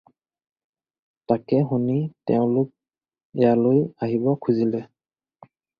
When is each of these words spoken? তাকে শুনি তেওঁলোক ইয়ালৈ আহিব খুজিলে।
তাকে 1.27 1.57
শুনি 1.67 1.99
তেওঁলোক 2.31 2.67
ইয়ালৈ 3.39 3.79
আহিব 4.03 4.25
খুজিলে। 4.45 4.81